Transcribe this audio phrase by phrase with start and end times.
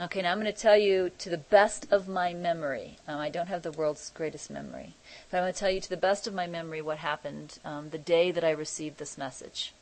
[0.00, 2.96] Okay, now I'm going to tell you to the best of my memory.
[3.06, 4.94] Um, I don't have the world's greatest memory,
[5.30, 7.90] but I'm going to tell you to the best of my memory what happened um,
[7.90, 9.74] the day that I received this message.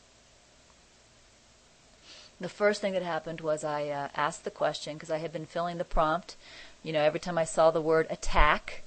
[2.41, 5.47] The first thing that happened was I uh, asked the question because I had been
[5.47, 6.35] filling the prompt.
[6.83, 8.83] You know, every time I saw the word attack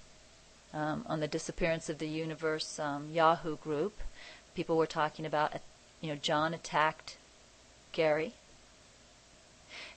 [0.74, 3.98] um, on the disappearance of the universe um, Yahoo group,
[4.56, 5.54] people were talking about,
[6.02, 7.16] you know, John attacked
[7.94, 8.34] Gary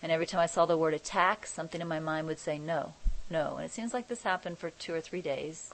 [0.02, 2.94] and every time I saw the word attack, something in my mind would say no,
[3.30, 3.56] no.
[3.56, 5.72] And it seems like this happened for two or three days.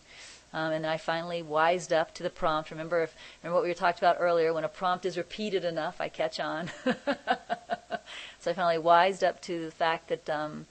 [0.54, 2.70] Um, and then I finally wised up to the prompt.
[2.70, 4.52] Remember, if, remember what we talked about earlier?
[4.52, 6.70] When a prompt is repeated enough, I catch on.
[6.84, 10.66] so I finally wised up to the fact that um,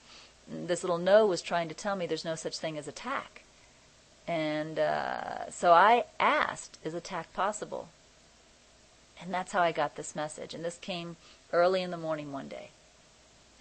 [0.48, 3.42] this little no was trying to tell me there's no such thing as attack.
[4.28, 7.88] And uh, so I asked, is attack possible?
[9.20, 10.54] And that's how I got this message.
[10.54, 11.16] And this came
[11.52, 12.70] early in the morning one day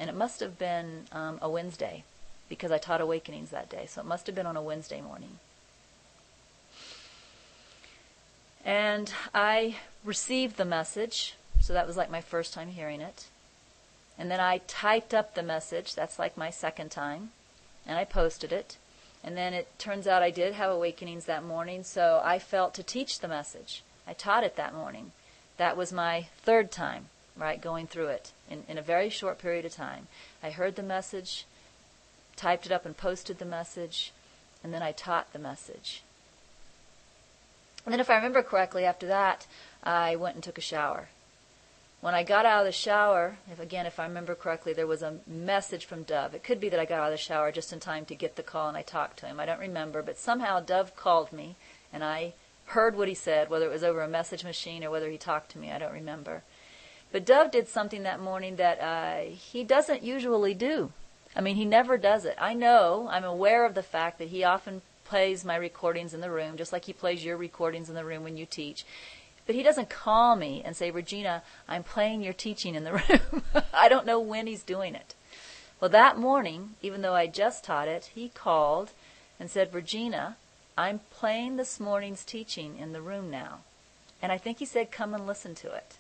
[0.02, 2.04] and it must have been um, a Wednesday
[2.50, 3.86] because I taught awakenings that day.
[3.88, 5.38] So it must have been on a Wednesday morning.
[8.66, 13.28] And I received the message, so that was like my first time hearing it.
[14.18, 17.30] And then I typed up the message, that's like my second time,
[17.86, 18.78] and I posted it.
[19.24, 22.84] And then it turns out I did have awakenings that morning, so I felt to
[22.84, 23.84] teach the message.
[24.08, 25.12] I taught it that morning.
[25.58, 27.06] That was my third time
[27.42, 30.08] right, going through it in, in a very short period of time.
[30.42, 31.46] I heard the message,
[32.36, 34.14] typed it up and posted the message,
[34.64, 36.04] and then I taught the message.
[37.84, 39.48] And then, if I remember correctly, after that,
[39.84, 41.10] I went and took a shower.
[42.02, 45.04] When I got out of the shower, if again, if I remember correctly, there was
[45.04, 46.34] a message from Dove.
[46.34, 48.36] It could be that I got out of the shower just in time to get
[48.36, 49.40] the call and I talked to him.
[49.40, 51.56] I don't remember, but somehow Dove called me
[51.94, 52.34] and I
[52.66, 55.52] heard what he said, whether it was over a message machine or whether he talked
[55.52, 55.72] to me.
[55.72, 56.42] I don't remember.
[57.12, 60.92] But Dove did something that morning that uh, he doesn't usually do.
[61.36, 62.36] I mean, he never does it.
[62.40, 66.32] I know, I'm aware of the fact that he often plays my recordings in the
[66.32, 68.86] room, just like he plays your recordings in the room when you teach.
[69.46, 72.94] But he doesn't call me and say, Regina, I'm playing your teaching in the
[73.34, 73.44] room.
[73.74, 75.16] I don't know when he's doing it.
[75.80, 78.92] Well, that morning, even though I just taught it, he called
[79.40, 80.38] and said, Regina,
[80.78, 83.60] I'm playing this morning's teaching in the room now.
[84.22, 85.98] And I think he said, come and listen to it.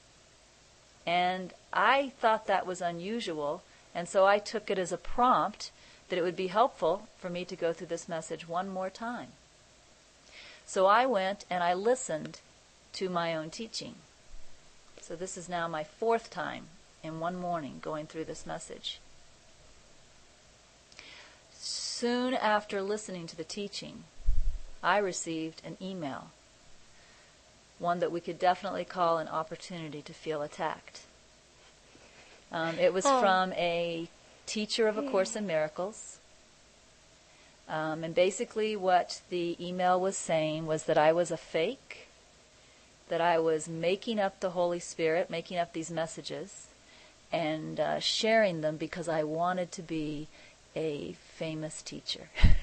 [1.05, 3.63] And I thought that was unusual,
[3.95, 5.71] and so I took it as a prompt
[6.09, 9.29] that it would be helpful for me to go through this message one more time.
[10.65, 12.39] So I went and I listened
[12.93, 13.95] to my own teaching.
[15.01, 16.65] So this is now my fourth time
[17.03, 18.99] in one morning going through this message.
[21.53, 24.03] Soon after listening to the teaching,
[24.83, 26.31] I received an email
[27.81, 31.01] one that we could definitely call an opportunity to feel attacked.
[32.51, 33.19] Um, it was oh.
[33.19, 34.07] from a
[34.45, 36.19] teacher of A Course in Miracles.
[37.67, 42.07] Um, and basically, what the email was saying was that I was a fake,
[43.07, 46.67] that I was making up the Holy Spirit, making up these messages,
[47.31, 50.27] and uh, sharing them because I wanted to be
[50.75, 52.29] a famous teacher.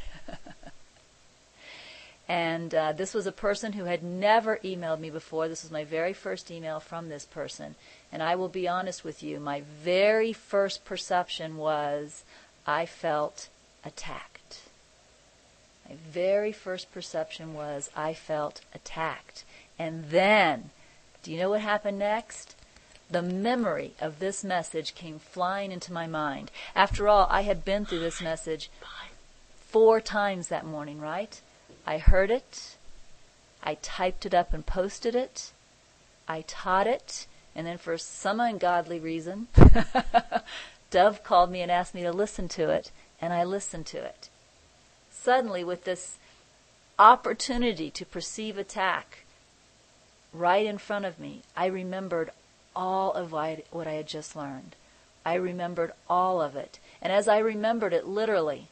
[2.29, 5.49] And uh, this was a person who had never emailed me before.
[5.49, 7.75] This was my very first email from this person.
[8.13, 12.25] And I will be honest with you, my very first perception was
[12.67, 13.49] I felt
[13.83, 14.61] attacked.
[15.89, 19.45] My very first perception was I felt attacked.
[19.79, 20.69] And then,
[21.23, 22.55] do you know what happened next?
[23.11, 26.51] The memory of this message came flying into my mind.
[26.75, 28.69] After all, I had been through this message
[29.67, 31.41] four times that morning, right?
[31.89, 32.77] I heard it,
[33.63, 35.53] I typed it up and posted it,
[36.29, 39.49] I taught it, and then for some ungodly reason,
[40.91, 42.91] Dove called me and asked me to listen to it,
[43.23, 44.29] and I listened to it.
[45.11, 46.19] Suddenly, with this
[46.99, 49.21] opportunity to perceive attack
[50.35, 52.33] right in front of me, I remembered
[52.77, 54.77] all of what I had just learned.
[55.25, 56.79] I remembered all of it.
[57.01, 58.67] And as I remembered it literally,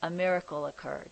[0.00, 1.10] a miracle occurred.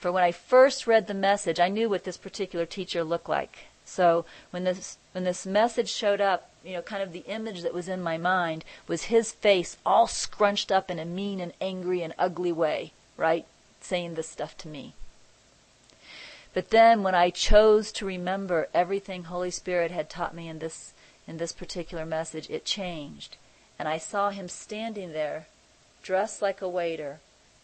[0.00, 3.66] For when I first read the message, I knew what this particular teacher looked like.
[3.84, 7.74] So when this when this message showed up, you know, kind of the image that
[7.74, 12.00] was in my mind was his face all scrunched up in a mean and angry
[12.00, 13.44] and ugly way, right?
[13.82, 14.94] Saying this stuff to me.
[16.54, 20.94] But then when I chose to remember everything Holy Spirit had taught me in this
[21.28, 23.36] in this particular message, it changed.
[23.78, 25.46] And I saw him standing there,
[26.02, 27.20] dressed like a waiter,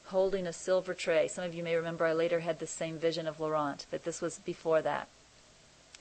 [0.07, 1.29] holding a silver tray.
[1.29, 4.21] Some of you may remember I later had the same vision of Laurent, but this
[4.21, 5.09] was before that.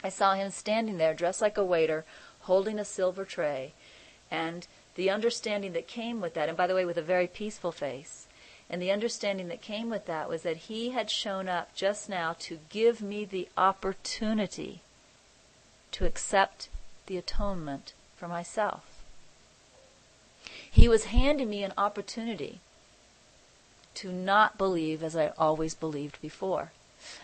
[0.03, 2.05] I saw him standing there, dressed like a waiter,
[2.41, 3.73] holding a silver tray,
[4.29, 7.71] And the understanding that came with that, and by the way, with a very peaceful
[7.71, 8.27] face,
[8.69, 12.35] and the understanding that came with that was that he had shown up just now
[12.39, 14.81] to give me the opportunity
[15.91, 16.69] to accept
[17.07, 18.85] the atonement for myself.
[20.69, 22.59] He was handing me an opportunity
[23.95, 26.71] to not believe as I always believed before.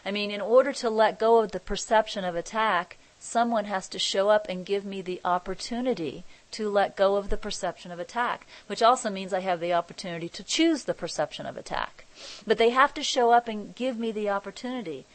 [0.05, 3.99] I mean, in order to let go of the perception of attack, someone has to
[3.99, 8.45] show up and give me the opportunity to let go of the perception of attack,
[8.67, 12.05] which also means I have the opportunity to choose the perception of attack.
[12.45, 15.05] But they have to show up and give me the opportunity.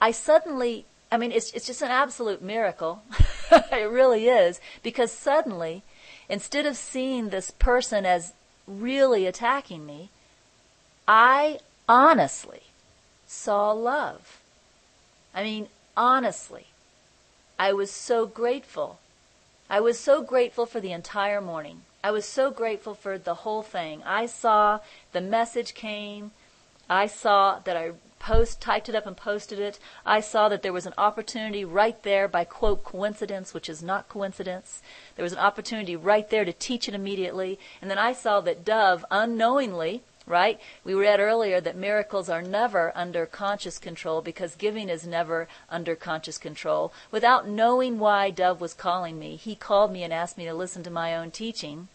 [0.00, 3.02] I suddenly, I mean, it's, it's just an absolute miracle.
[3.52, 5.82] it really is, because suddenly,
[6.28, 8.32] instead of seeing this person as
[8.66, 10.10] really attacking me,
[11.12, 11.58] I
[11.88, 12.62] honestly
[13.26, 14.40] saw love.
[15.34, 15.66] I mean,
[15.96, 16.68] honestly,
[17.58, 19.00] I was so grateful.
[19.68, 21.82] I was so grateful for the entire morning.
[22.04, 24.04] I was so grateful for the whole thing.
[24.04, 24.78] I saw
[25.10, 26.30] the message came.
[26.88, 27.90] I saw that I
[28.20, 29.80] post typed it up and posted it.
[30.06, 34.08] I saw that there was an opportunity right there by quote coincidence, which is not
[34.08, 34.80] coincidence.
[35.16, 37.58] There was an opportunity right there to teach it immediately.
[37.82, 40.58] And then I saw that Dove unknowingly right?
[40.84, 45.96] We read earlier that miracles are never under conscious control because giving is never under
[45.96, 46.92] conscious control.
[47.10, 50.82] Without knowing why Dove was calling me, he called me and asked me to listen
[50.84, 51.88] to my own teaching.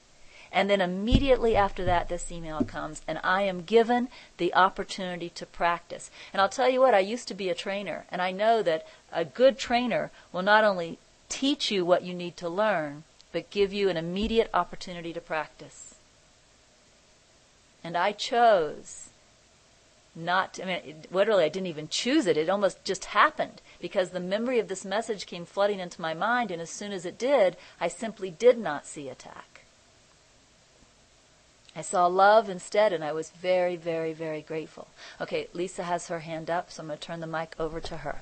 [0.52, 5.46] And then immediately after that, this email comes, and I am given the opportunity to
[5.46, 6.10] practice.
[6.32, 8.88] And I'll tell you what, I used to be a trainer, and I know that
[9.12, 10.98] a good trainer will not only
[11.28, 13.04] teach you what you need to learn,
[13.34, 15.85] but give you an immediate opportunity to practice.
[17.86, 19.10] And I chose
[20.16, 22.36] not, I mean, it, literally, I didn't even choose it.
[22.36, 26.50] It almost just happened because the memory of this message came flooding into my mind,
[26.50, 29.66] and as soon as it did, I simply did not see attack.
[31.76, 34.88] I saw love instead, and I was very, very, very grateful.
[35.22, 37.98] Okay, Lisa has her hand up, so I'm going to turn the mic over to
[37.98, 38.22] her.